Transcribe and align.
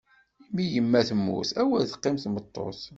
Imiyeimma 0.49 1.01
temmut, 1.07 1.49
awer 1.61 1.83
teqqim 1.91 2.15
tmeṭṭut! 2.23 2.81